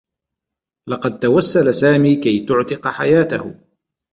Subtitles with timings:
[0.89, 3.55] لقد توسّل سامي كي تُعتق حياته.